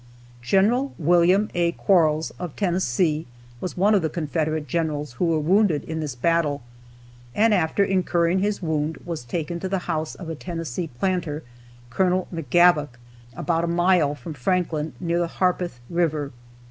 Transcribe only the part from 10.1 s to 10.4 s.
of a